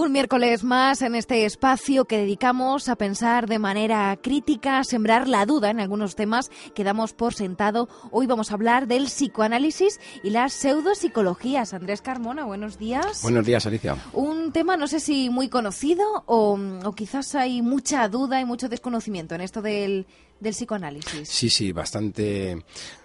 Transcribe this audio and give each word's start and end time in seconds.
Un 0.00 0.12
miércoles 0.12 0.64
más 0.64 1.02
en 1.02 1.14
este 1.14 1.44
espacio 1.44 2.06
que 2.06 2.16
dedicamos 2.16 2.88
a 2.88 2.96
pensar 2.96 3.46
de 3.46 3.58
manera 3.58 4.16
crítica, 4.16 4.78
a 4.78 4.84
sembrar 4.84 5.28
la 5.28 5.44
duda 5.44 5.68
en 5.68 5.78
algunos 5.78 6.16
temas 6.16 6.50
que 6.74 6.84
damos 6.84 7.12
por 7.12 7.34
sentado. 7.34 7.86
Hoy 8.10 8.26
vamos 8.26 8.50
a 8.50 8.54
hablar 8.54 8.86
del 8.86 9.04
psicoanálisis 9.04 10.00
y 10.22 10.30
las 10.30 10.54
pseudopsicologías. 10.54 11.74
Andrés 11.74 12.00
Carmona, 12.00 12.46
buenos 12.46 12.78
días. 12.78 13.20
Buenos 13.20 13.44
días, 13.44 13.66
Alicia. 13.66 13.94
Un 14.14 14.52
tema 14.52 14.78
no 14.78 14.86
sé 14.86 15.00
si 15.00 15.28
muy 15.28 15.50
conocido 15.50 16.24
o, 16.24 16.58
o 16.82 16.92
quizás 16.92 17.34
hay 17.34 17.60
mucha 17.60 18.08
duda 18.08 18.40
y 18.40 18.46
mucho 18.46 18.70
desconocimiento 18.70 19.34
en 19.34 19.42
esto 19.42 19.60
del, 19.60 20.06
del 20.40 20.52
psicoanálisis. 20.52 21.28
Sí, 21.28 21.50
sí, 21.50 21.72
bastante 21.72 22.58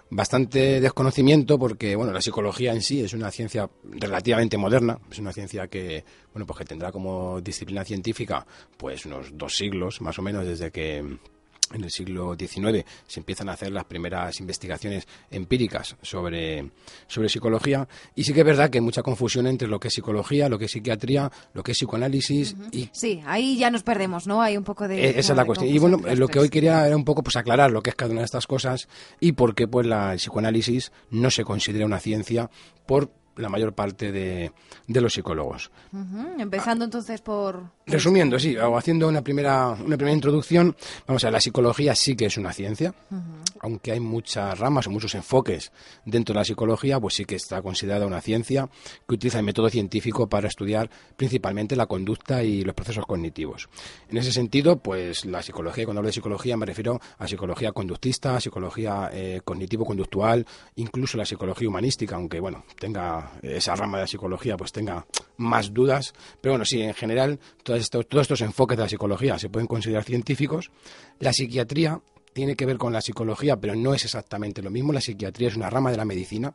bastante 0.08 0.80
desconocimiento 0.80 1.58
porque 1.58 1.96
bueno 1.96 2.12
la 2.12 2.20
psicología 2.20 2.72
en 2.72 2.80
sí 2.80 3.00
es 3.00 3.12
una 3.12 3.30
ciencia 3.32 3.68
relativamente 3.82 4.56
moderna 4.56 5.00
es 5.10 5.18
una 5.18 5.32
ciencia 5.32 5.66
que 5.66 6.04
bueno 6.32 6.46
pues 6.46 6.60
que 6.60 6.64
tendrá 6.64 6.92
como 6.92 7.40
disciplina 7.40 7.84
científica 7.84 8.46
pues 8.76 9.04
unos 9.04 9.36
dos 9.36 9.56
siglos 9.56 10.00
más 10.00 10.16
o 10.20 10.22
menos 10.22 10.46
desde 10.46 10.70
que 10.70 11.18
en 11.72 11.84
el 11.84 11.90
siglo 11.90 12.36
XIX 12.38 12.84
se 13.06 13.20
empiezan 13.20 13.48
a 13.48 13.52
hacer 13.52 13.72
las 13.72 13.84
primeras 13.84 14.40
investigaciones 14.40 15.06
empíricas 15.30 15.96
sobre, 16.02 16.70
sobre 17.06 17.28
psicología 17.28 17.88
y 18.14 18.24
sí 18.24 18.32
que 18.32 18.40
es 18.40 18.46
verdad 18.46 18.70
que 18.70 18.78
hay 18.78 18.82
mucha 18.84 19.02
confusión 19.02 19.46
entre 19.46 19.68
lo 19.68 19.80
que 19.80 19.88
es 19.88 19.94
psicología, 19.94 20.48
lo 20.48 20.58
que 20.58 20.66
es 20.66 20.72
psiquiatría, 20.72 21.30
lo 21.54 21.62
que 21.62 21.72
es 21.72 21.78
psicoanálisis 21.78 22.56
y... 22.72 22.88
Sí, 22.92 23.22
ahí 23.26 23.56
ya 23.56 23.70
nos 23.70 23.82
perdemos, 23.82 24.26
¿no? 24.26 24.42
Hay 24.42 24.56
un 24.56 24.64
poco 24.64 24.88
de... 24.88 25.04
Eh, 25.04 25.18
esa 25.18 25.32
es 25.32 25.36
la 25.36 25.44
cuestión. 25.44 25.70
Y 25.70 25.78
bueno, 25.78 26.00
lo 26.14 26.28
que 26.28 26.38
hoy 26.38 26.48
quería 26.48 26.86
era 26.86 26.96
un 26.96 27.04
poco 27.04 27.22
pues 27.22 27.36
aclarar 27.36 27.70
lo 27.70 27.82
que 27.82 27.90
es 27.90 27.96
cada 27.96 28.10
una 28.10 28.20
de 28.20 28.26
estas 28.26 28.46
cosas 28.46 28.88
y 29.20 29.32
por 29.32 29.54
qué 29.54 29.68
pues 29.68 29.86
la 29.86 30.14
psicoanálisis 30.16 30.92
no 31.10 31.30
se 31.30 31.44
considera 31.44 31.86
una 31.86 32.00
ciencia 32.00 32.50
por 32.86 33.10
la 33.36 33.48
mayor 33.48 33.72
parte 33.72 34.12
de, 34.12 34.52
de 34.86 35.00
los 35.00 35.12
psicólogos. 35.12 35.70
Empezando 36.38 36.84
entonces 36.84 37.20
por... 37.20 37.62
Resumiendo, 37.86 38.38
sí, 38.38 38.56
o 38.56 38.76
haciendo 38.76 39.06
una 39.08 39.22
primera, 39.22 39.68
una 39.68 39.96
primera 39.96 40.12
introducción, 40.12 40.74
vamos 41.06 41.22
a 41.22 41.28
ver, 41.28 41.34
la 41.34 41.40
psicología 41.40 41.94
sí 41.94 42.16
que 42.16 42.26
es 42.26 42.36
una 42.36 42.52
ciencia, 42.52 42.94
aunque 43.60 43.92
hay 43.92 44.00
muchas 44.00 44.58
ramas 44.58 44.86
o 44.86 44.90
muchos 44.90 45.14
enfoques 45.14 45.72
dentro 46.04 46.32
de 46.32 46.40
la 46.40 46.44
psicología, 46.44 46.98
pues 46.98 47.14
sí 47.14 47.24
que 47.24 47.36
está 47.36 47.62
considerada 47.62 48.06
una 48.06 48.20
ciencia 48.20 48.68
que 49.08 49.14
utiliza 49.14 49.38
el 49.38 49.44
método 49.44 49.68
científico 49.70 50.28
para 50.28 50.48
estudiar 50.48 50.90
principalmente 51.16 51.76
la 51.76 51.86
conducta 51.86 52.42
y 52.42 52.62
los 52.62 52.74
procesos 52.74 53.06
cognitivos. 53.06 53.68
En 54.08 54.18
ese 54.18 54.32
sentido, 54.32 54.76
pues 54.78 55.24
la 55.24 55.42
psicología, 55.42 55.84
cuando 55.84 56.00
hablo 56.00 56.08
de 56.08 56.14
psicología 56.14 56.56
me 56.56 56.66
refiero 56.66 57.00
a 57.18 57.28
psicología 57.28 57.72
conductista, 57.72 58.40
psicología 58.40 59.10
eh, 59.12 59.40
cognitivo-conductual, 59.44 60.44
incluso 60.76 61.16
la 61.16 61.24
psicología 61.24 61.68
humanística, 61.68 62.16
aunque 62.16 62.40
bueno, 62.40 62.64
tenga 62.78 63.25
esa 63.42 63.74
rama 63.74 63.98
de 63.98 64.04
la 64.04 64.08
psicología 64.08 64.56
pues 64.56 64.72
tenga 64.72 65.06
más 65.36 65.72
dudas. 65.72 66.14
Pero 66.40 66.54
bueno, 66.54 66.64
sí, 66.64 66.82
en 66.82 66.94
general, 66.94 67.38
todos 67.62 67.80
estos, 67.80 68.08
todos 68.08 68.22
estos 68.22 68.40
enfoques 68.40 68.76
de 68.76 68.84
la 68.84 68.88
psicología 68.88 69.38
se 69.38 69.48
pueden 69.48 69.66
considerar 69.66 70.04
científicos. 70.04 70.70
La 71.18 71.32
psiquiatría 71.32 72.00
tiene 72.32 72.56
que 72.56 72.66
ver 72.66 72.76
con 72.76 72.92
la 72.92 73.00
psicología, 73.00 73.56
pero 73.56 73.74
no 73.74 73.94
es 73.94 74.04
exactamente 74.04 74.62
lo 74.62 74.70
mismo. 74.70 74.92
La 74.92 75.00
psiquiatría 75.00 75.48
es 75.48 75.56
una 75.56 75.70
rama 75.70 75.90
de 75.90 75.96
la 75.96 76.04
medicina 76.04 76.54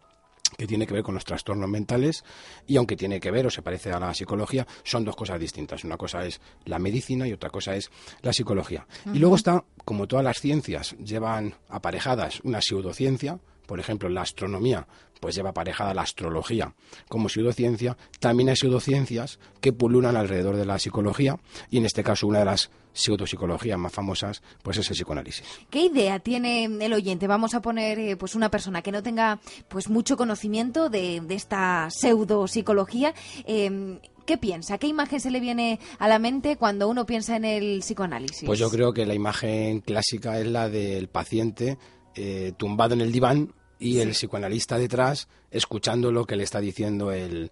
que 0.58 0.68
tiene 0.68 0.86
que 0.86 0.94
ver 0.94 1.04
con 1.04 1.16
los 1.16 1.26
trastornos 1.26 1.70
mentales 1.70 2.24
y 2.68 2.78
aunque 2.78 2.96
tiene 2.96 3.20
que 3.20 3.32
ver 3.32 3.48
o 3.48 3.50
se 3.50 3.62
parece 3.62 3.92
a 3.92 4.00
la 4.00 4.14
psicología, 4.14 4.68
son 4.84 5.06
dos 5.06 5.16
cosas 5.16 5.40
distintas. 5.40 5.84
Una 5.84 5.98
cosa 5.98 6.26
es 6.26 6.42
la 6.66 6.80
medicina 6.80 7.28
y 7.28 7.34
otra 7.34 7.50
cosa 7.50 7.76
es 7.76 7.90
la 8.22 8.34
psicología. 8.34 8.86
Y 9.14 9.20
luego 9.20 9.36
está, 9.36 9.64
como 9.86 10.08
todas 10.08 10.26
las 10.26 10.40
ciencias 10.40 10.96
llevan 11.04 11.56
aparejadas 11.70 12.42
una 12.42 12.62
pseudociencia, 12.62 13.40
por 13.72 13.80
ejemplo, 13.80 14.10
la 14.10 14.24
astronomía, 14.24 14.86
pues 15.22 15.34
lleva 15.34 15.52
aparejada 15.52 15.94
la 15.94 16.02
astrología 16.02 16.76
como 17.08 17.30
pseudociencia, 17.30 17.96
también 18.20 18.50
hay 18.50 18.58
pseudociencias 18.58 19.40
que 19.62 19.72
pululan 19.72 20.18
alrededor 20.18 20.58
de 20.58 20.66
la 20.66 20.78
psicología 20.78 21.40
y 21.70 21.78
en 21.78 21.86
este 21.86 22.04
caso 22.04 22.28
una 22.28 22.40
de 22.40 22.46
las 22.46 22.70
pseudopsicologías 22.92 23.80
más 23.80 23.94
famosas 23.94 24.44
pues 24.62 24.76
es 24.76 24.90
el 24.90 24.98
psicoanálisis. 24.98 25.48
¿Qué 25.70 25.84
idea 25.84 26.20
tiene 26.20 26.66
el 26.66 26.92
oyente? 26.92 27.28
Vamos 27.28 27.54
a 27.54 27.62
poner 27.62 27.98
eh, 27.98 28.18
pues 28.18 28.36
una 28.36 28.52
persona 28.52 28.82
que 28.82 28.92
no 28.92 29.02
tenga 29.02 29.40
pues 29.70 29.90
mucho 29.90 30.18
conocimiento 30.18 30.90
de, 30.90 31.24
esta 31.30 31.88
pseudopsicología. 31.92 33.14
Eh, 33.46 34.02
¿Qué 34.26 34.38
piensa? 34.38 34.80
¿Qué 34.80 34.88
imagen 34.88 35.22
se 35.22 35.32
le 35.32 35.40
viene 35.40 35.80
a 35.98 36.10
la 36.10 36.20
mente 36.20 36.58
cuando 36.58 36.90
uno 36.90 37.06
piensa 37.06 37.38
en 37.38 37.46
el 37.46 37.80
psicoanálisis? 37.80 38.46
Pues 38.46 38.60
yo 38.60 38.70
creo 38.70 38.92
que 38.92 39.06
la 39.06 39.14
imagen 39.14 39.80
clásica 39.80 40.42
es 40.42 40.48
la 40.48 40.68
del 40.68 41.08
paciente 41.08 41.78
eh, 42.14 42.52
tumbado 42.58 42.94
en 42.94 43.00
el 43.00 43.14
diván 43.14 43.54
y 43.82 44.00
el 44.00 44.12
psicoanalista 44.12 44.78
detrás 44.78 45.28
escuchando 45.50 46.12
lo 46.12 46.26
que 46.26 46.36
le 46.38 46.44
está 46.44 46.62
diciendo 46.62 47.12
el, 47.12 47.52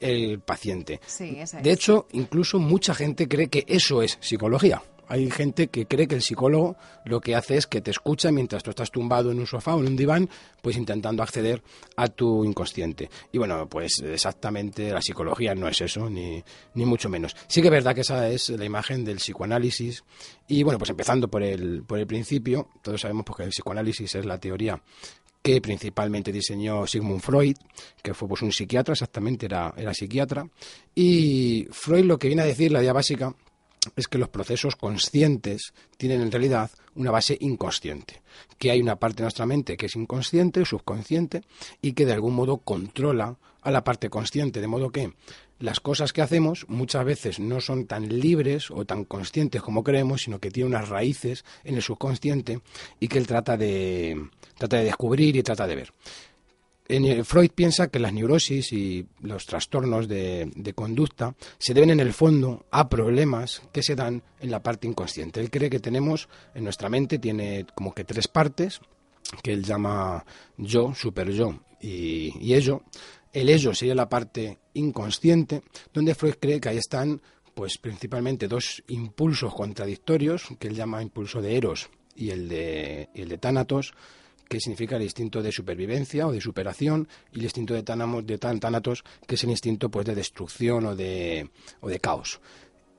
el 0.00 0.40
paciente. 0.40 1.00
de 1.62 1.70
hecho, 1.70 2.06
incluso 2.12 2.58
mucha 2.58 2.94
gente 2.94 3.28
cree 3.28 3.48
que 3.48 3.64
eso 3.68 4.02
es 4.02 4.18
psicología. 4.20 4.82
Hay 5.08 5.30
gente 5.30 5.68
que 5.68 5.86
cree 5.86 6.08
que 6.08 6.16
el 6.16 6.22
psicólogo 6.22 6.76
lo 7.04 7.20
que 7.20 7.36
hace 7.36 7.56
es 7.56 7.68
que 7.68 7.80
te 7.80 7.92
escucha 7.92 8.32
mientras 8.32 8.64
tú 8.64 8.70
estás 8.70 8.90
tumbado 8.90 9.30
en 9.30 9.38
un 9.38 9.46
sofá 9.46 9.76
o 9.76 9.80
en 9.80 9.86
un 9.86 9.96
diván, 9.96 10.28
pues 10.60 10.76
intentando 10.76 11.22
acceder 11.22 11.62
a 11.96 12.08
tu 12.08 12.44
inconsciente. 12.44 13.08
Y 13.30 13.38
bueno, 13.38 13.68
pues 13.68 14.02
exactamente 14.04 14.90
la 14.90 15.00
psicología 15.00 15.54
no 15.54 15.68
es 15.68 15.80
eso, 15.80 16.10
ni, 16.10 16.42
ni 16.74 16.84
mucho 16.84 17.08
menos. 17.08 17.36
Sí 17.46 17.60
que 17.60 17.68
es 17.68 17.72
verdad 17.72 17.94
que 17.94 18.00
esa 18.00 18.28
es 18.28 18.48
la 18.48 18.64
imagen 18.64 19.04
del 19.04 19.18
psicoanálisis. 19.18 20.02
Y 20.48 20.64
bueno, 20.64 20.78
pues 20.78 20.90
empezando 20.90 21.28
por 21.28 21.44
el, 21.44 21.84
por 21.84 22.00
el 22.00 22.06
principio, 22.08 22.70
todos 22.82 23.00
sabemos 23.00 23.24
pues, 23.24 23.36
que 23.36 23.42
el 23.44 23.50
psicoanálisis 23.50 24.12
es 24.16 24.24
la 24.24 24.38
teoría 24.38 24.82
que 25.46 25.60
principalmente 25.60 26.32
diseñó 26.32 26.88
Sigmund 26.88 27.20
Freud, 27.20 27.56
que 28.02 28.14
fue 28.14 28.26
pues 28.26 28.42
un 28.42 28.50
psiquiatra, 28.50 28.94
exactamente 28.94 29.46
era, 29.46 29.72
era 29.76 29.94
psiquiatra, 29.94 30.44
y 30.92 31.68
Freud 31.70 32.04
lo 32.04 32.18
que 32.18 32.26
viene 32.26 32.42
a 32.42 32.46
decir, 32.46 32.72
la 32.72 32.82
idea 32.82 32.92
básica, 32.92 33.32
es 33.94 34.08
que 34.08 34.18
los 34.18 34.28
procesos 34.28 34.74
conscientes 34.74 35.72
tienen 35.98 36.20
en 36.20 36.32
realidad 36.32 36.72
una 36.96 37.12
base 37.12 37.38
inconsciente, 37.40 38.22
que 38.58 38.72
hay 38.72 38.80
una 38.80 38.96
parte 38.96 39.18
de 39.18 39.22
nuestra 39.22 39.46
mente 39.46 39.76
que 39.76 39.86
es 39.86 39.94
inconsciente, 39.94 40.64
subconsciente, 40.64 41.42
y 41.80 41.92
que 41.92 42.06
de 42.06 42.14
algún 42.14 42.34
modo 42.34 42.56
controla 42.56 43.36
a 43.62 43.70
la 43.70 43.84
parte 43.84 44.10
consciente, 44.10 44.60
de 44.60 44.66
modo 44.66 44.90
que 44.90 45.12
las 45.58 45.80
cosas 45.80 46.12
que 46.12 46.22
hacemos 46.22 46.66
muchas 46.68 47.04
veces 47.04 47.40
no 47.40 47.60
son 47.60 47.86
tan 47.86 48.08
libres 48.08 48.70
o 48.70 48.84
tan 48.84 49.04
conscientes 49.04 49.62
como 49.62 49.82
creemos, 49.82 50.22
sino 50.22 50.38
que 50.38 50.50
tienen 50.50 50.74
unas 50.74 50.88
raíces 50.88 51.44
en 51.64 51.76
el 51.76 51.82
subconsciente 51.82 52.60
y 53.00 53.08
que 53.08 53.18
él 53.18 53.26
trata 53.26 53.56
de, 53.56 54.28
trata 54.56 54.78
de 54.78 54.84
descubrir 54.84 55.36
y 55.36 55.42
trata 55.42 55.66
de 55.66 55.76
ver. 55.76 55.92
En 56.88 57.24
Freud 57.24 57.50
piensa 57.52 57.88
que 57.88 57.98
las 57.98 58.12
neurosis 58.12 58.72
y 58.72 59.06
los 59.20 59.44
trastornos 59.46 60.06
de, 60.06 60.52
de, 60.54 60.72
conducta 60.72 61.34
se 61.58 61.74
deben 61.74 61.90
en 61.90 61.98
el 61.98 62.12
fondo 62.12 62.64
a 62.70 62.88
problemas 62.88 63.62
que 63.72 63.82
se 63.82 63.96
dan 63.96 64.22
en 64.38 64.52
la 64.52 64.62
parte 64.62 64.86
inconsciente. 64.86 65.40
Él 65.40 65.50
cree 65.50 65.68
que 65.68 65.80
tenemos 65.80 66.28
en 66.54 66.62
nuestra 66.62 66.88
mente, 66.88 67.18
tiene 67.18 67.66
como 67.74 67.92
que 67.92 68.04
tres 68.04 68.28
partes, 68.28 68.80
que 69.42 69.52
él 69.52 69.64
llama 69.64 70.24
yo, 70.58 70.94
super 70.94 71.28
yo 71.30 71.58
y, 71.80 72.54
ello. 72.54 72.82
El 73.32 73.48
ello 73.48 73.74
sería 73.74 73.94
la 73.94 74.08
parte 74.08 74.58
inconsciente, 74.74 75.62
donde 75.92 76.14
Freud 76.14 76.36
cree 76.40 76.60
que 76.60 76.70
ahí 76.70 76.78
están 76.78 77.20
pues 77.54 77.78
principalmente 77.78 78.48
dos 78.48 78.82
impulsos 78.88 79.54
contradictorios, 79.54 80.44
que 80.58 80.68
él 80.68 80.74
llama 80.74 81.02
impulso 81.02 81.40
de 81.40 81.56
Eros 81.56 81.88
y 82.14 82.30
el 82.30 82.48
de, 82.48 83.08
y 83.14 83.22
el 83.22 83.28
de 83.28 83.38
Tánatos, 83.38 83.94
que 84.48 84.60
significa 84.60 84.96
el 84.96 85.02
instinto 85.02 85.42
de 85.42 85.52
supervivencia 85.52 86.26
o 86.26 86.32
de 86.32 86.40
superación, 86.40 87.08
y 87.32 87.38
el 87.38 87.44
instinto 87.44 87.74
de, 87.74 87.82
de 87.82 88.38
Tánatos, 88.38 89.04
que 89.26 89.34
es 89.34 89.44
el 89.44 89.50
instinto 89.50 89.90
pues, 89.90 90.06
de 90.06 90.14
destrucción 90.14 90.86
o 90.86 90.96
de, 90.96 91.50
o 91.80 91.88
de 91.88 91.98
caos 91.98 92.40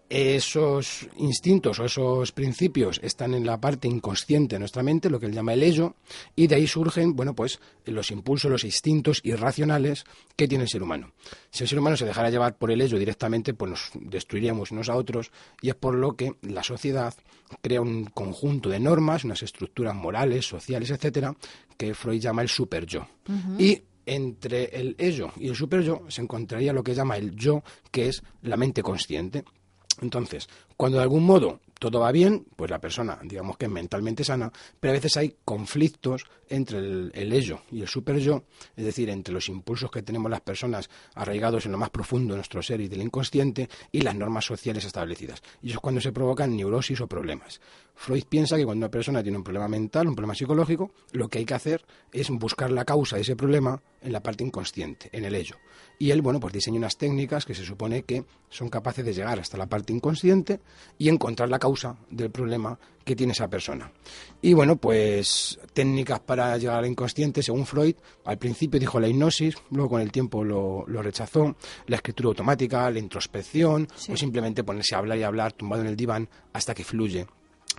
esos 0.10 1.08
instintos 1.18 1.80
o 1.80 1.86
esos 1.86 2.32
principios 2.32 3.00
están 3.04 3.34
en 3.34 3.46
la 3.46 3.60
parte 3.60 3.88
inconsciente 3.88 4.56
de 4.56 4.60
nuestra 4.60 4.84
mente, 4.84 5.10
lo 5.10 5.20
que 5.20 5.26
él 5.26 5.34
llama 5.34 5.54
el 5.54 5.64
ello, 5.64 5.96
y 6.36 6.48
de 6.48 6.56
ahí 6.56 6.68
surgen, 6.68 7.16
bueno, 7.16 7.36
pues 7.36 7.60
los 7.86 8.12
impulsos, 8.12 8.50
los 8.50 8.64
instintos 8.64 9.20
irracionales 9.24 10.06
que 10.36 10.48
tiene 10.48 10.64
el 10.64 10.70
ser 10.70 10.84
humano. 10.84 11.12
Si 11.50 11.64
el 11.64 11.70
ser 11.70 11.80
humano 11.80 11.98
se 11.98 12.06
dejara 12.06 12.30
llevar 12.30 12.58
por 12.58 12.72
el 12.72 12.82
ello 12.82 12.98
directamente, 12.98 13.54
pues 13.54 13.72
nos 13.72 13.92
destruiríamos 13.96 14.72
unos 14.72 14.90
a 14.90 14.96
otros, 14.96 15.32
y 15.62 15.70
es 15.70 15.76
por 15.76 15.96
lo 15.96 16.16
que 16.16 16.36
la 16.42 16.64
sociedad 16.64 17.14
crea 17.62 17.82
un 17.82 18.06
conjunto 18.06 18.70
de 18.70 18.80
normas, 18.80 19.24
unas 19.24 19.44
estructuras 19.44 19.96
morales, 19.96 20.46
sociales, 20.46 20.90
etcétera, 20.90 21.36
que 21.78 21.94
Freud 21.94 22.22
llama 22.22 22.42
el 22.42 22.50
super 22.50 22.86
yo. 22.86 23.08
Y 23.60 23.82
entre 24.06 24.66
el 24.66 24.96
ello 24.98 25.34
y 25.38 25.50
el 25.50 25.56
super 25.56 25.82
yo 25.82 26.04
se 26.08 26.22
encontraría 26.22 26.72
lo 26.72 26.84
que 26.84 26.96
llama 26.96 27.18
el 27.18 27.36
yo, 27.36 27.62
que 27.92 28.08
es 28.08 28.24
la 28.42 28.56
mente 28.56 28.82
consciente. 28.82 29.44
Entonces, 30.02 30.50
cuando 30.76 30.98
de 30.98 31.04
algún 31.04 31.24
modo 31.24 31.60
todo 31.80 32.00
va 32.00 32.12
bien, 32.12 32.46
pues 32.56 32.72
la 32.72 32.80
persona, 32.80 33.20
digamos 33.24 33.58
que 33.58 33.66
es 33.66 33.72
mentalmente 33.72 34.24
sana, 34.24 34.52
pero 34.80 34.92
a 34.92 34.96
veces 34.96 35.18
hay 35.18 35.36
conflictos 35.46 36.26
entre 36.50 36.80
el, 36.80 37.12
el 37.14 37.34
ello 37.34 37.62
y 37.72 37.82
el 37.82 37.88
super 37.88 38.18
yo, 38.18 38.44
es 38.76 38.86
decir, 38.86 39.10
entre 39.10 39.34
los 39.34 39.50
impulsos 39.50 39.92
que 39.92 40.02
tenemos 40.02 40.32
las 40.32 40.42
personas 40.42 40.90
arraigados 41.16 41.66
en 41.66 41.74
lo 41.74 41.78
más 41.78 41.90
profundo 41.90 42.34
de 42.34 42.38
nuestro 42.38 42.62
ser 42.62 42.82
y 42.82 42.88
del 42.88 43.02
inconsciente 43.02 43.70
y 43.92 44.02
las 44.02 44.16
normas 44.16 44.46
sociales 44.46 44.86
establecidas. 44.86 45.42
Y 45.62 45.68
eso 45.68 45.78
es 45.78 45.82
cuando 45.82 46.02
se 46.02 46.12
provocan 46.12 46.56
neurosis 46.56 47.02
o 47.02 47.08
problemas. 47.08 47.60
Freud 47.96 48.26
piensa 48.30 48.58
que 48.58 48.64
cuando 48.64 48.86
una 48.86 48.92
persona 48.92 49.24
tiene 49.24 49.40
un 49.40 49.44
problema 49.44 49.68
mental, 49.68 50.08
un 50.08 50.16
problema 50.16 50.36
psicológico, 50.36 50.92
lo 51.14 51.30
que 51.30 51.40
hay 51.40 51.46
que 51.46 51.56
hacer 51.56 51.84
es 52.14 52.30
buscar 52.30 52.72
la 52.72 52.86
causa 52.86 53.16
de 53.16 53.24
ese 53.24 53.36
problema 53.36 53.82
en 54.02 54.14
la 54.14 54.22
parte 54.22 54.44
inconsciente, 54.44 55.10
en 55.12 55.26
el 55.26 55.34
ello. 55.34 55.56
Y 55.98 56.12
él, 56.12 56.22
bueno, 56.22 56.40
pues 56.40 56.54
diseña 56.54 56.78
unas 56.78 56.98
técnicas 56.98 57.46
que 57.46 57.56
se 57.56 57.66
supone 57.66 58.04
que 58.04 58.24
son 58.50 58.70
capaces 58.70 59.04
de 59.04 59.14
llegar 59.14 59.40
hasta 59.40 59.58
la 59.58 59.66
parte 59.66 59.94
inconsciente 59.94 60.60
y 61.00 61.10
encontrar 61.10 61.50
la 61.50 61.58
causa 61.58 61.67
del 62.10 62.32
problema 62.32 62.78
que 63.04 63.16
tiene 63.16 63.32
esa 63.32 63.50
persona. 63.50 63.92
Y 64.42 64.54
bueno, 64.54 64.76
pues 64.76 65.58
técnicas 65.74 66.20
para 66.20 66.58
llegar 66.58 66.80
al 66.80 66.86
inconsciente, 66.86 67.42
según 67.42 67.66
Freud, 67.66 67.96
al 68.26 68.38
principio 68.38 68.80
dijo 68.80 69.00
la 69.00 69.08
hipnosis, 69.08 69.56
luego 69.72 69.92
con 69.92 70.02
el 70.02 70.12
tiempo 70.12 70.44
lo, 70.44 70.86
rechazó, 70.86 71.56
la 71.88 71.96
escritura 71.96 72.30
automática, 72.30 72.92
la 72.92 73.00
introspección, 73.00 73.88
o 74.10 74.18
simplemente 74.18 74.64
ponerse 74.64 74.96
a 74.96 75.00
hablar 75.00 75.18
y 75.18 75.24
hablar 75.24 75.54
tumbado 75.54 75.82
en 75.82 75.88
el 75.88 75.96
diván 75.96 76.30
hasta 76.54 76.76
que 76.76 76.84
fluye 76.84 77.28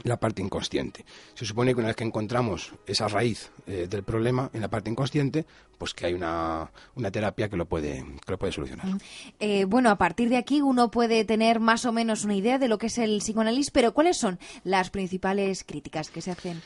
la 0.05 0.19
parte 0.19 0.43
inconsciente. 0.43 1.05
Se 1.35 1.45
supone 1.45 1.75
que 1.75 1.81
una 1.81 1.89
vez 1.89 1.97
que 1.97 2.05
encontramos 2.05 2.73
esa 2.87 3.09
raíz 3.09 3.51
eh, 3.67 3.87
del 3.89 4.03
problema 4.03 4.51
en 4.53 4.61
la 4.61 4.69
parte 4.69 4.91
inconsciente, 4.91 5.45
pues 5.77 5.95
que 5.95 6.07
hay 6.07 6.15
una, 6.15 6.71
una 6.95 7.11
terapia 7.11 7.49
que 7.49 7.57
lo 7.57 7.67
puede, 7.67 8.05
que 8.25 8.33
lo 8.33 8.39
puede 8.39 8.53
solucionar. 8.53 8.87
Eh, 9.39 9.65
bueno, 9.65 9.91
a 9.91 9.97
partir 9.97 10.29
de 10.29 10.37
aquí 10.37 10.61
uno 10.61 10.91
puede 10.91 11.25
tener 11.25 11.61
más 11.61 11.85
o 11.85 11.93
menos 11.93 12.25
una 12.25 12.35
idea 12.35 12.59
de 12.59 12.69
lo 12.69 12.79
que 12.79 12.87
es 12.87 12.99
el 12.99 13.19
psicoanálisis, 13.19 13.71
pero 13.71 13.95
¿cuáles 13.95 14.17
son 14.17 14.39
las 14.65 14.91
principales 14.91 15.65
críticas 15.65 16.11
que 16.11 16.21
se 16.21 16.33
hacen 16.33 16.61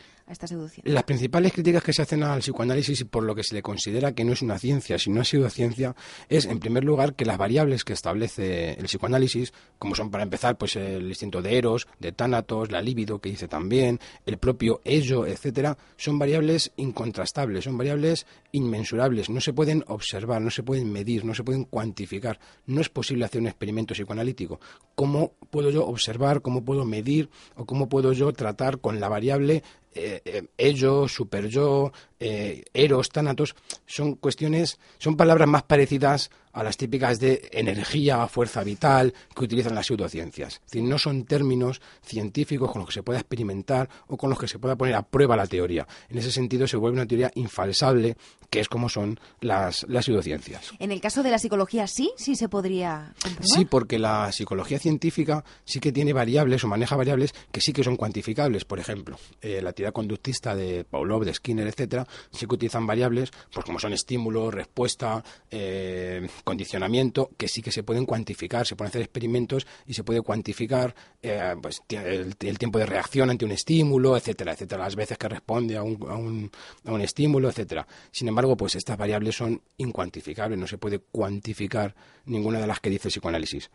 Las 0.84 1.04
principales 1.04 1.52
críticas 1.52 1.82
que 1.82 1.92
se 1.92 2.02
hacen 2.02 2.22
al 2.22 2.40
psicoanálisis 2.40 3.00
y 3.00 3.04
por 3.04 3.24
lo 3.24 3.34
que 3.34 3.42
se 3.42 3.54
le 3.54 3.62
considera 3.62 4.12
que 4.12 4.24
no 4.24 4.32
es 4.32 4.42
una 4.42 4.58
ciencia, 4.58 4.98
sino 4.98 5.20
ha 5.20 5.24
sido 5.24 5.48
ciencia, 5.50 5.94
es 6.28 6.46
en 6.46 6.58
primer 6.58 6.84
lugar 6.84 7.14
que 7.14 7.24
las 7.24 7.38
variables 7.38 7.84
que 7.84 7.92
establece 7.92 8.74
el 8.74 8.86
psicoanálisis, 8.86 9.52
como 9.78 9.94
son 9.94 10.10
para 10.10 10.24
empezar 10.24 10.56
pues 10.56 10.76
el 10.76 11.08
instinto 11.08 11.42
de 11.42 11.58
Eros, 11.58 11.86
de 11.98 12.12
Tánatos, 12.12 12.70
la 12.70 12.82
libido 12.82 13.20
que 13.20 13.30
dice 13.30 13.48
también, 13.48 14.00
el 14.26 14.38
propio 14.38 14.80
ello, 14.84 15.26
etcétera, 15.26 15.76
son 15.96 16.18
variables 16.18 16.72
incontrastables, 16.76 17.64
son 17.64 17.76
variables 17.76 18.26
inmensurables, 18.52 19.30
no 19.30 19.40
se 19.40 19.52
pueden 19.52 19.84
observar, 19.86 20.40
no 20.40 20.50
se 20.50 20.62
pueden 20.62 20.92
medir, 20.92 21.24
no 21.24 21.34
se 21.34 21.44
pueden 21.44 21.64
cuantificar. 21.64 22.38
No 22.66 22.80
es 22.80 22.88
posible 22.88 23.24
hacer 23.24 23.40
un 23.40 23.48
experimento 23.48 23.94
psicoanalítico. 23.94 24.60
¿Cómo 24.94 25.32
puedo 25.50 25.70
yo 25.70 25.86
observar, 25.86 26.42
cómo 26.42 26.64
puedo 26.64 26.84
medir 26.84 27.30
o 27.56 27.64
cómo 27.64 27.88
puedo 27.88 28.12
yo 28.12 28.32
tratar 28.32 28.80
con 28.80 29.00
la 29.00 29.08
variable 29.08 29.62
eh, 29.94 30.22
eh, 30.24 30.48
ello, 30.56 31.06
super 31.08 31.46
yo, 31.46 31.92
eh, 32.24 32.62
eros, 32.72 33.08
tánatos, 33.08 33.56
son 33.84 34.14
cuestiones, 34.14 34.78
son 34.98 35.16
palabras 35.16 35.48
más 35.48 35.64
parecidas 35.64 36.30
a 36.52 36.62
las 36.62 36.76
típicas 36.76 37.18
de 37.18 37.48
energía, 37.50 38.26
fuerza 38.28 38.62
vital 38.62 39.12
que 39.34 39.44
utilizan 39.44 39.74
las 39.74 39.86
pseudociencias. 39.86 40.54
Es 40.54 40.70
decir, 40.70 40.82
no 40.82 40.98
son 40.98 41.24
términos 41.24 41.80
científicos 42.02 42.70
con 42.70 42.80
los 42.80 42.88
que 42.88 42.94
se 42.94 43.02
pueda 43.02 43.18
experimentar 43.18 43.88
o 44.06 44.16
con 44.16 44.30
los 44.30 44.38
que 44.38 44.46
se 44.46 44.58
pueda 44.58 44.76
poner 44.76 44.94
a 44.94 45.02
prueba 45.02 45.36
la 45.36 45.46
teoría. 45.46 45.86
En 46.10 46.18
ese 46.18 46.30
sentido 46.30 46.68
se 46.68 46.76
vuelve 46.76 46.98
una 46.98 47.06
teoría 47.06 47.30
infalsable, 47.34 48.16
que 48.50 48.60
es 48.60 48.68
como 48.68 48.88
son 48.88 49.18
las, 49.40 49.84
las 49.88 50.04
pseudociencias. 50.04 50.72
En 50.78 50.92
el 50.92 51.00
caso 51.00 51.22
de 51.22 51.30
la 51.30 51.38
psicología, 51.38 51.86
sí, 51.86 52.12
sí 52.16 52.36
se 52.36 52.48
podría 52.48 53.14
Sí, 53.40 53.64
porque 53.64 53.98
la 53.98 54.30
psicología 54.30 54.78
científica 54.78 55.44
sí 55.64 55.80
que 55.80 55.90
tiene 55.90 56.12
variables 56.12 56.62
o 56.62 56.68
maneja 56.68 56.96
variables 56.96 57.34
que 57.50 57.60
sí 57.60 57.72
que 57.72 57.82
son 57.82 57.96
cuantificables. 57.96 58.64
Por 58.64 58.78
ejemplo, 58.78 59.16
eh, 59.40 59.60
la 59.62 59.70
actividad 59.70 59.92
conductista 59.92 60.54
de 60.54 60.84
Pavlov, 60.84 61.24
de 61.24 61.34
Skinner, 61.34 61.66
etcétera, 61.66 62.06
sí 62.30 62.46
que 62.46 62.54
utilizan 62.54 62.86
variables, 62.86 63.30
pues 63.52 63.64
como 63.64 63.78
son 63.78 63.92
estímulo, 63.92 64.50
respuesta, 64.50 65.22
eh, 65.50 66.26
condicionamiento 66.44 67.30
que 67.36 67.48
sí 67.48 67.62
que 67.62 67.72
se 67.72 67.82
pueden 67.82 68.06
cuantificar, 68.06 68.66
se 68.66 68.76
pueden 68.76 68.88
hacer 68.88 69.02
experimentos 69.02 69.66
y 69.86 69.94
se 69.94 70.04
puede 70.04 70.22
cuantificar 70.22 70.94
eh, 71.22 71.54
pues, 71.60 71.82
el, 71.88 72.36
tiempo 72.58 72.78
de 72.78 72.86
reacción 72.86 73.30
ante 73.30 73.44
un 73.44 73.52
estímulo, 73.52 74.16
etcétera, 74.16 74.52
etcétera, 74.52 74.84
las 74.84 74.96
veces 74.96 75.18
que 75.18 75.28
responde 75.28 75.76
a 75.76 75.82
un, 75.82 75.98
a 76.08 76.14
un, 76.14 76.50
a 76.84 76.92
un 76.92 77.00
estímulo, 77.00 77.48
etcétera. 77.48 77.86
Sin 78.10 78.28
embargo, 78.28 78.56
pues 78.56 78.74
estas 78.74 78.96
variables 78.96 79.36
son 79.36 79.62
incuantificables, 79.76 80.58
no 80.58 80.66
se 80.66 80.78
puede 80.78 80.98
cuantificar 80.98 81.94
ninguna 82.24 82.60
de 82.60 82.66
las 82.66 82.80
que 82.80 82.90
dice 82.90 83.08
el 83.08 83.12
psicoanálisis. 83.12 83.70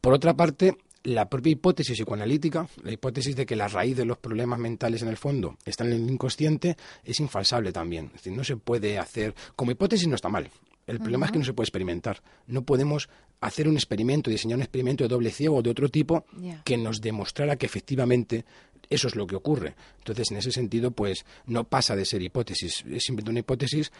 Por 0.00 0.12
otra 0.12 0.34
parte, 0.34 0.76
la 1.04 1.28
propia 1.28 1.52
hipótesis 1.52 1.96
psicoanalítica, 1.96 2.66
la 2.82 2.92
hipótesis 2.92 3.36
de 3.36 3.46
que 3.46 3.56
la 3.56 3.68
raíz 3.68 3.96
de 3.96 4.04
los 4.04 4.18
problemas 4.18 4.58
mentales 4.58 5.02
en 5.02 5.08
el 5.08 5.16
fondo 5.16 5.56
está 5.64 5.84
en 5.84 5.92
el 5.92 6.10
inconsciente, 6.10 6.76
es 7.04 7.20
infalsable 7.20 7.72
también. 7.72 8.06
Es 8.06 8.24
decir, 8.24 8.32
no 8.32 8.42
se 8.42 8.56
puede 8.56 8.98
hacer. 8.98 9.34
Como 9.54 9.70
hipótesis 9.70 10.08
no 10.08 10.16
está 10.16 10.28
mal. 10.28 10.50
El 10.86 10.98
problema 10.98 11.26
es 11.26 11.32
que 11.32 11.38
no 11.38 11.44
se 11.44 11.54
puede 11.54 11.64
experimentar. 11.64 12.22
No 12.46 12.62
podemos 12.62 13.08
hacer 13.40 13.68
un 13.68 13.74
experimento, 13.74 14.30
diseñar 14.30 14.56
un 14.56 14.62
experimento 14.62 15.04
de 15.04 15.08
doble 15.08 15.30
ciego 15.30 15.56
o 15.56 15.62
de 15.62 15.70
otro 15.70 15.88
tipo 15.88 16.24
que 16.64 16.76
nos 16.76 17.00
demostrara 17.00 17.56
que 17.56 17.66
efectivamente 17.66 18.44
eso 18.90 19.08
es 19.08 19.16
lo 19.16 19.26
que 19.26 19.36
ocurre. 19.36 19.74
Entonces, 19.98 20.30
en 20.30 20.38
ese 20.38 20.52
sentido, 20.52 20.90
pues 20.90 21.24
no 21.46 21.64
pasa 21.64 21.96
de 21.96 22.04
ser 22.04 22.22
hipótesis. 22.22 22.84
Es 22.90 23.04
simplemente 23.04 23.30
una 23.30 23.40
hipótesis 23.40 23.92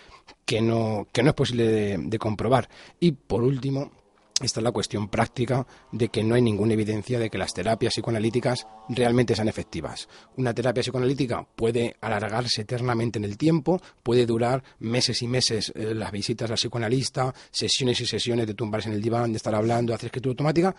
que 0.45 0.61
no, 0.61 1.09
que 1.11 1.23
no 1.23 1.31
es 1.31 1.35
posible 1.35 1.97
de 1.99 2.19
comprobar. 2.19 2.69
Y 3.01 3.13
por 3.13 3.43
último, 3.43 3.93
esta 4.43 4.59
es 4.59 4.65
la 4.65 4.73
cuestión 4.73 5.09
práctica 5.09 5.65
de 5.93 6.09
que 6.09 6.25
no 6.25 6.35
hay 6.35 6.43
ninguna 6.43 6.73
evidencia 6.73 7.21
de 7.21 7.31
que 7.31 7.39
las 7.39 7.55
terapias 7.55 7.95
psicoanalíticas 7.95 8.67
realmente 8.89 9.37
sean 9.37 9.47
efectivas. 9.47 10.09
Una 10.37 10.53
terapia 10.53 10.83
psicoanalítica 10.83 11.47
puede 11.55 11.95
alargarse 12.01 12.63
eternamente 12.63 13.21
en 13.21 13.25
el 13.25 13.39
tiempo, 13.39 13.81
puede 14.03 14.27
durar 14.27 14.65
meses 14.81 15.23
y 15.23 15.29
meses 15.29 15.73
eh, 15.77 15.95
las 15.95 16.11
visitas 16.11 16.51
al 16.51 16.57
psicoanalista, 16.57 17.33
sesiones 17.53 18.01
y 18.01 18.07
sesiones 18.07 18.49
de 18.49 18.55
tumbarse 18.55 18.89
en 18.89 18.97
el 18.97 19.03
diván, 19.03 19.31
de 19.31 19.37
estar 19.37 19.55
hablando, 19.55 19.95
hacer 19.95 20.07
escritura 20.07 20.33
automática, 20.33 20.75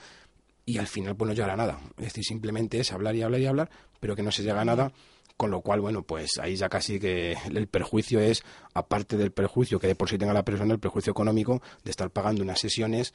y 0.65 0.77
al 0.77 0.87
final 0.87 1.15
pues 1.15 1.29
no 1.29 1.33
llegará 1.33 1.55
nada. 1.55 1.79
Es 1.97 2.05
decir, 2.05 2.25
simplemente 2.25 2.79
es 2.81 2.91
hablar 2.91 3.15
y 3.15 3.21
hablar 3.21 3.39
y 3.39 3.45
hablar, 3.45 3.69
pero 4.01 4.17
que 4.17 4.23
no 4.23 4.31
se 4.31 4.43
llega 4.43 4.59
a 4.59 4.65
nada 4.65 4.91
con 5.37 5.51
lo 5.51 5.61
cual, 5.61 5.81
bueno, 5.81 6.03
pues 6.03 6.37
ahí 6.39 6.55
ya 6.55 6.69
casi 6.69 6.99
que 6.99 7.35
el 7.53 7.67
perjuicio 7.67 8.19
es, 8.19 8.43
aparte 8.73 9.17
del 9.17 9.31
perjuicio 9.31 9.79
que 9.79 9.87
de 9.87 9.95
por 9.95 10.09
sí 10.09 10.17
tenga 10.17 10.33
la 10.33 10.45
persona, 10.45 10.73
el 10.73 10.79
perjuicio 10.79 11.11
económico 11.11 11.61
de 11.83 11.91
estar 11.91 12.09
pagando 12.09 12.41
unas 12.41 12.59
sesiones 12.59 13.13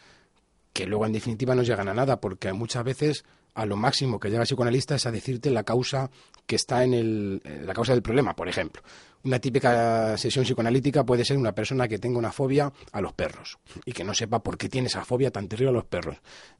que 0.72 0.86
luego 0.86 1.06
en 1.06 1.12
definitiva 1.12 1.54
no 1.54 1.62
llegan 1.62 1.88
a 1.88 1.94
nada, 1.94 2.20
porque 2.20 2.52
muchas 2.52 2.84
veces 2.84 3.24
a 3.54 3.66
lo 3.66 3.76
máximo 3.76 4.20
que 4.20 4.28
llega 4.28 4.42
el 4.42 4.46
psicoanalista 4.46 4.94
es 4.94 5.06
a 5.06 5.10
decirte 5.10 5.50
la 5.50 5.64
causa 5.64 6.10
que 6.46 6.56
está 6.56 6.84
en 6.84 6.94
el, 6.94 7.42
eh, 7.44 7.62
la 7.64 7.74
causa 7.74 7.92
del 7.92 8.02
problema, 8.02 8.34
por 8.34 8.48
ejemplo. 8.48 8.82
Una 9.22 9.38
típica 9.38 10.16
sesión 10.16 10.44
psicoanalítica 10.44 11.04
puede 11.04 11.24
ser 11.24 11.36
una 11.36 11.52
persona 11.52 11.86
que 11.86 11.98
tenga 11.98 12.18
una 12.18 12.32
fobia 12.32 12.72
a 12.92 13.00
los 13.00 13.12
perros 13.12 13.58
y 13.84 13.92
que 13.92 14.04
no 14.04 14.14
sepa 14.14 14.42
por 14.42 14.56
qué 14.56 14.68
tiene 14.68 14.88
esa 14.88 15.04
fobia 15.04 15.30
tan 15.30 15.46
terrible 15.48 15.70
a 15.70 15.74
los 15.74 15.84
perros. 15.84 16.16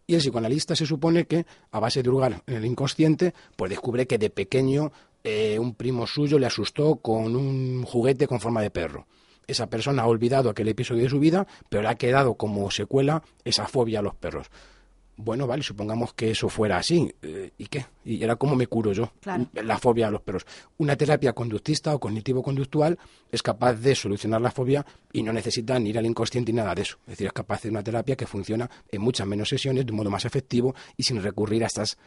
Y 0.06 0.14
el 0.14 0.20
psicoanalista 0.20 0.76
se 0.76 0.84
supone 0.84 1.26
que, 1.26 1.46
a 1.70 1.80
base 1.80 2.02
de 2.02 2.10
lugar 2.10 2.42
en 2.46 2.54
el 2.54 2.64
inconsciente, 2.66 3.34
pues 3.56 3.70
descubre 3.70 4.06
que 4.06 4.18
de 4.18 4.30
pequeño 4.30 4.92
eh, 5.24 5.58
un 5.58 5.74
primo 5.74 6.06
suyo 6.06 6.38
le 6.38 6.46
asustó 6.46 6.96
con 6.96 7.34
un 7.36 7.84
juguete 7.84 8.26
con 8.26 8.40
forma 8.40 8.62
de 8.62 8.70
perro 8.70 9.06
esa 9.50 9.68
persona 9.68 10.02
ha 10.02 10.06
olvidado 10.06 10.50
aquel 10.50 10.68
episodio 10.68 11.04
de 11.04 11.10
su 11.10 11.18
vida, 11.18 11.46
pero 11.68 11.82
le 11.82 11.88
ha 11.88 11.94
quedado 11.94 12.34
como 12.34 12.70
secuela 12.70 13.22
esa 13.44 13.66
fobia 13.66 14.00
a 14.00 14.02
los 14.02 14.14
perros. 14.14 14.50
Bueno, 15.22 15.46
vale, 15.46 15.62
supongamos 15.62 16.14
que 16.14 16.30
eso 16.30 16.48
fuera 16.48 16.78
así. 16.78 17.14
Eh, 17.20 17.50
¿Y 17.58 17.66
qué? 17.66 17.84
Y 18.06 18.24
era 18.24 18.36
como 18.36 18.56
me 18.56 18.66
curo 18.66 18.92
yo 18.94 19.12
la 19.52 19.78
fobia 19.78 20.08
a 20.08 20.10
los 20.10 20.22
perros. 20.22 20.46
Una 20.78 20.96
terapia 20.96 21.34
conductista 21.34 21.94
o 21.94 22.00
cognitivo-conductual 22.00 22.98
es 23.30 23.42
capaz 23.42 23.74
de 23.74 23.94
solucionar 23.94 24.40
la 24.40 24.50
fobia 24.50 24.86
y 25.12 25.22
no 25.22 25.30
necesita 25.32 25.78
ni 25.78 25.90
ir 25.90 25.98
al 25.98 26.06
inconsciente 26.06 26.52
ni 26.52 26.56
nada 26.56 26.74
de 26.74 26.82
eso. 26.82 26.96
Es 27.02 27.12
decir, 27.12 27.26
es 27.26 27.34
capaz 27.34 27.62
de 27.62 27.68
una 27.68 27.82
terapia 27.82 28.16
que 28.16 28.26
funciona 28.26 28.70
en 28.90 29.02
muchas 29.02 29.26
menos 29.26 29.50
sesiones 29.50 29.84
de 29.84 29.92
un 29.92 29.98
modo 29.98 30.10
más 30.10 30.24
efectivo 30.24 30.74
y 30.96 31.02
sin 31.02 31.22
recurrir 31.22 31.64
a 31.64 31.66
estas 31.66 31.98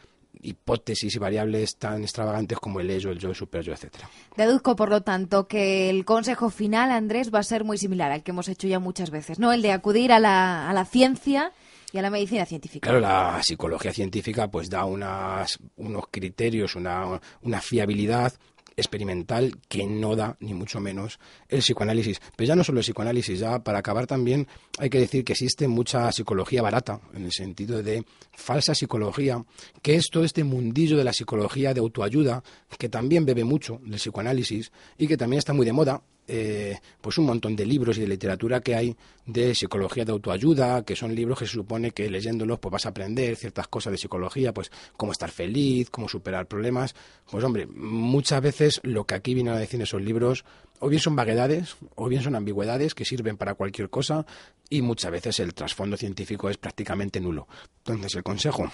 hipótesis 0.42 1.16
y 1.16 1.20
variables 1.20 1.78
tan 1.78 2.02
extravagantes 2.02 2.60
como 2.60 2.80
el 2.80 2.90
ello, 2.90 3.12
el 3.12 3.20
yo, 3.20 3.30
el 3.30 3.36
super 3.36 3.64
yo, 3.64 3.74
etcétera. 3.74 4.10
Deduzco, 4.36 4.76
por 4.76 4.90
lo 4.90 5.02
tanto, 5.02 5.48
que 5.48 5.90
el 5.90 6.06
consejo 6.06 6.50
final, 6.50 6.92
Andrés, 6.92 7.34
va 7.34 7.40
a 7.40 7.44
ser 7.44 7.64
muy 7.64 7.78
similar 7.78 8.12
al 8.12 8.24
que 8.24 8.32
hemos 8.32 8.48
hecho 8.50 8.68
ya 8.68 8.80
muchas 8.80 9.10
veces, 9.10 9.40
¿no? 9.40 9.54
El 9.54 9.62
de 9.62 9.72
acudir 9.72 10.12
a 10.12 10.20
la, 10.20 10.70
a 10.70 10.74
la 10.74 10.86
ciencia 10.86 11.54
y 11.92 12.00
a 12.00 12.02
la 12.02 12.10
medicina 12.10 12.46
científica. 12.46 12.90
Claro, 12.90 13.00
la 13.00 13.42
psicología 13.44 13.94
científica 13.94 14.50
pues 14.50 14.70
da 14.70 14.86
unas, 14.86 15.60
unos 15.76 16.06
criterios, 16.10 16.76
una, 16.76 17.22
una 17.42 17.62
fiabilidad 17.62 18.34
experimental 18.76 19.58
que 19.68 19.86
no 19.86 20.16
da 20.16 20.38
ni 20.40 20.54
mucho 20.54 20.80
menos 20.80 21.20
el 21.50 21.60
psicoanálisis. 21.60 22.22
Pero 22.36 22.48
ya 22.48 22.56
no 22.56 22.64
solo 22.64 22.80
el 22.80 22.84
psicoanálisis, 22.84 23.40
ya 23.40 23.64
para 23.64 23.80
acabar 23.80 24.08
también 24.08 24.48
hay 24.78 24.90
que 24.90 25.00
decir 25.00 25.24
que 25.24 25.34
existe 25.34 25.68
mucha 25.68 26.12
psicología 26.12 26.62
barata, 26.62 27.00
en 27.14 27.26
el 27.26 27.32
sentido 27.32 27.82
de 27.84 28.06
falsa 28.32 28.76
psicología, 28.76 29.44
que 29.82 29.96
es 29.96 30.10
todo 30.12 30.24
este 30.24 30.44
mundillo 30.44 30.98
de 30.98 31.04
la 31.04 31.14
psicología 31.14 31.74
de 31.74 31.80
autoayuda, 31.80 32.44
que 32.78 32.90
también 32.90 33.26
bebe 33.26 33.44
mucho 33.44 33.80
del 33.84 34.00
psicoanálisis 34.00 34.72
y 34.98 35.08
que 35.08 35.18
también 35.18 35.40
está 35.40 35.54
muy 35.54 35.66
de 35.66 35.74
moda 35.74 36.02
eh, 36.28 36.78
pues 37.02 37.18
un 37.18 37.26
montón 37.26 37.56
de 37.56 37.66
libros 37.66 37.98
y 37.98 38.02
de 38.02 38.08
literatura 38.08 38.62
que 38.62 38.76
hay 38.76 38.96
de 39.26 39.54
psicología 39.54 40.06
de 40.06 40.12
autoayuda, 40.12 40.84
que 40.84 40.96
son 40.96 41.14
libros 41.14 41.40
que 41.40 41.46
se 41.46 41.54
supone 41.54 41.92
que 41.92 42.10
leyéndolos 42.10 42.60
pues 42.60 42.72
vas 42.72 42.86
a 42.86 42.90
aprender 42.90 43.36
ciertas 43.36 43.68
cosas 43.68 43.92
de 43.92 43.98
psicología, 43.98 44.54
pues 44.54 44.72
cómo 44.96 45.12
estar 45.12 45.32
feliz, 45.32 45.90
cómo 45.90 46.08
superar 46.08 46.48
problemas. 46.48 46.96
Pues 47.30 47.44
hombre, 47.44 47.68
muchas 47.68 48.42
veces 48.42 48.80
lo 48.84 49.06
que 49.06 49.16
aquí 49.16 49.34
vienen 49.34 49.54
a 49.54 49.60
decir 49.60 49.82
esos 49.82 50.02
libros 50.02 50.46
o 50.80 50.90
bien 50.90 51.02
son 51.02 51.16
vaguedades 51.16 51.76
o 51.96 52.08
bien 52.08 52.22
son 52.22 52.36
ambigüedades 52.36 52.96
que 52.96 53.06
sirven 53.06 53.38
para 53.38 53.56
cualquier 53.56 53.90
cosa 53.90 54.26
y 54.70 54.82
muchas 54.82 55.12
veces 55.12 55.40
el 55.40 55.54
trasfondo 55.54 55.98
científico 55.98 56.50
es 56.50 56.58
prácticamente 56.58 57.20
nulo. 57.20 57.48
Entonces 57.80 58.16
el 58.16 58.24
consejo, 58.24 58.72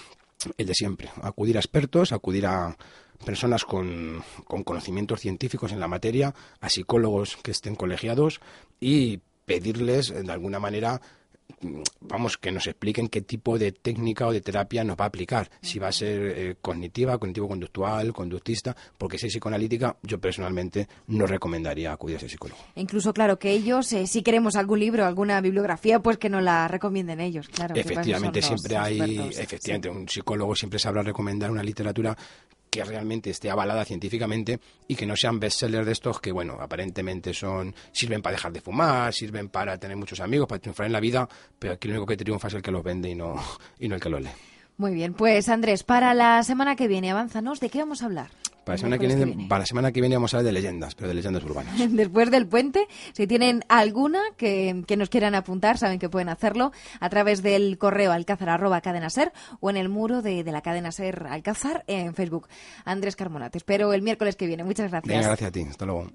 el 0.58 0.65
de 0.65 0.74
siempre, 0.74 1.10
acudir 1.22 1.58
a 1.58 1.60
expertos, 1.60 2.12
acudir 2.12 2.46
a 2.46 2.77
personas 3.26 3.66
con, 3.66 4.24
con 4.46 4.64
conocimientos 4.64 5.22
científicos 5.22 5.72
en 5.72 5.80
la 5.80 5.88
materia, 5.88 6.34
a 6.60 6.70
psicólogos 6.70 7.38
que 7.38 7.52
estén 7.52 7.76
colegiados 7.76 8.42
y 8.80 9.20
pedirles 9.46 10.14
de 10.14 10.32
alguna 10.32 10.60
manera 10.60 11.02
vamos, 12.02 12.38
que 12.38 12.52
nos 12.52 12.68
expliquen 12.68 13.08
qué 13.08 13.22
tipo 13.22 13.58
de 13.58 13.72
técnica 13.72 14.28
o 14.28 14.32
de 14.32 14.42
terapia 14.42 14.84
nos 14.84 14.98
va 14.98 15.06
a 15.06 15.08
aplicar. 15.08 15.50
Si 15.62 15.80
va 15.80 15.90
a 15.90 15.92
ser 15.92 16.22
eh, 16.22 16.56
cognitiva, 16.62 17.18
cognitivo-conductual, 17.18 18.14
conductista, 18.14 18.76
porque 18.98 19.18
si 19.18 19.28
es 19.28 19.34
psicoanalítica, 19.34 19.98
yo 20.04 20.20
personalmente 20.20 20.88
no 21.08 21.26
recomendaría 21.26 21.92
acudir 21.92 22.16
a 22.16 22.20
ese 22.20 22.30
psicólogo. 22.30 22.62
Incluso, 22.76 23.14
claro, 23.14 23.40
que 23.40 23.52
ellos, 23.52 23.92
eh, 23.94 24.08
si 24.08 24.22
queremos 24.22 24.56
algún 24.56 24.80
libro, 24.80 25.06
alguna 25.06 25.42
bibliografía, 25.42 26.00
pues 26.00 26.18
que 26.18 26.30
nos 26.30 26.44
la 26.44 26.68
recomienden 26.68 27.20
ellos, 27.20 27.50
claro. 27.50 27.76
Efectivamente, 27.76 28.42
siempre 28.42 28.78
hay, 28.78 29.30
efectivamente, 29.38 29.90
un 29.90 30.08
psicólogo 30.08 30.56
siempre 30.56 30.80
sabrá 30.80 31.02
recomendar 31.02 31.52
una 31.52 31.64
literatura 31.64 32.16
que 32.70 32.84
realmente 32.84 33.30
esté 33.30 33.50
avalada 33.50 33.86
científicamente 33.86 34.60
y 34.88 34.96
que 34.96 35.06
no 35.06 35.16
sean 35.16 35.40
bestsellers 35.40 35.86
de 35.86 35.92
estos 35.92 36.20
que, 36.20 36.32
bueno, 36.32 36.58
aparentemente 36.60 37.34
son 37.34 37.74
sirven 37.92 38.22
para 38.22 38.36
dejar 38.36 38.52
de 38.52 38.62
fumar, 38.62 39.14
sirven 39.14 39.50
para 39.50 39.78
tener 39.78 39.98
muchos 39.98 40.20
amigos, 40.20 40.48
para 40.48 40.60
triunfar 40.60 40.86
en 40.86 40.94
la 40.94 41.00
vida, 41.00 41.28
pero 41.58 41.74
aquí 41.74 41.88
lo 41.88 41.96
único 41.96 42.08
que 42.08 42.18
triunfa 42.18 42.48
es 42.48 42.54
el 42.56 42.62
que 42.62 42.72
los 42.72 42.84
vende 42.84 43.10
y 43.10 43.16
no, 43.16 43.36
y 43.80 43.88
no 43.88 43.96
el 43.96 44.02
que 44.02 44.10
los 44.10 44.22
lee. 44.22 44.30
Muy 44.78 44.94
bien, 44.94 45.14
pues 45.14 45.50
Andrés, 45.50 45.84
para 45.84 46.14
la 46.14 46.42
semana 46.44 46.78
que 46.78 46.88
viene, 46.88 47.12
avánzanos, 47.12 47.60
¿de 47.60 47.70
qué 47.70 47.80
vamos 47.80 48.02
a 48.02 48.06
hablar? 48.06 48.30
Para 48.70 48.76
la, 48.76 48.78
semana 48.78 48.98
que 49.00 49.08
viene, 49.08 49.48
para 49.48 49.60
la 49.60 49.66
semana 49.66 49.92
que 49.92 50.00
viene 50.00 50.16
vamos 50.16 50.32
a 50.34 50.38
hablar 50.38 50.54
de 50.54 50.62
leyendas, 50.62 50.94
pero 50.94 51.08
de 51.08 51.16
leyendas 51.16 51.44
urbanas. 51.44 51.74
Después 51.90 52.30
del 52.30 52.48
puente, 52.48 52.88
si 53.14 53.26
tienen 53.26 53.64
alguna 53.68 54.20
que, 54.38 54.84
nos 54.96 55.10
quieran 55.10 55.34
apuntar, 55.34 55.80
saben 55.80 55.98
que 55.98 56.08
pueden 56.08 56.30
hacerlo 56.30 56.72
a 57.00 57.10
través 57.10 57.42
del 57.42 57.80
correo 57.80 58.12
alcázar 58.12 58.50
arroba 58.50 58.82
cadena 58.82 59.10
ser 59.10 59.34
o 59.60 59.72
en 59.72 59.78
el 59.78 59.90
muro 59.90 60.22
de, 60.22 60.44
la 60.44 60.62
cadena 60.62 60.92
ser 60.92 61.26
alcázar 61.32 61.84
en 61.88 62.14
Facebook. 62.14 62.48
Andrés 62.86 63.16
Carmona, 63.16 63.50
te 63.50 63.58
espero 63.58 63.92
el 63.94 64.04
miércoles 64.04 64.36
que 64.36 64.46
viene. 64.46 64.64
Muchas 64.64 64.92
gracias. 64.92 65.26
gracias 65.26 65.48
a 65.48 65.52
ti. 65.52 65.62
Hasta 65.68 65.86
luego. 65.86 66.12